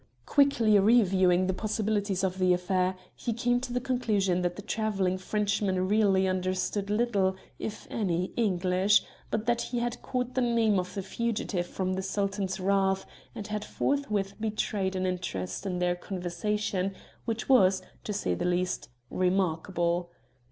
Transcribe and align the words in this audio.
Quickly 0.25 0.79
reviewing 0.79 1.45
the 1.45 1.53
possibilities 1.53 2.23
of 2.23 2.39
the 2.39 2.53
affair, 2.55 2.95
he 3.15 3.33
came 3.33 3.61
to 3.61 3.71
the 3.71 3.79
conclusion 3.79 4.41
that 4.41 4.55
the 4.55 4.63
travelling 4.63 5.19
Frenchman 5.19 5.87
really 5.87 6.27
understood 6.27 6.89
little, 6.89 7.35
if 7.59 7.85
any, 7.91 8.33
English, 8.35 9.03
but 9.29 9.45
that 9.45 9.61
he 9.61 9.77
had 9.77 10.01
caught 10.01 10.33
the 10.33 10.41
name 10.41 10.79
of 10.79 10.95
the 10.95 11.03
fugitive 11.03 11.67
from 11.67 11.93
the 11.93 12.01
Sultan's 12.01 12.59
wrath 12.59 13.05
and 13.35 13.45
had 13.45 13.63
forthwith 13.63 14.33
betrayed 14.41 14.95
an 14.95 15.05
interest 15.05 15.67
in 15.67 15.77
their 15.77 15.95
conversation 15.95 16.95
which 17.25 17.47
was, 17.47 17.83
to 18.03 18.11
say 18.11 18.33
the 18.33 18.43
least, 18.43 18.89
remarkable. 19.11 20.09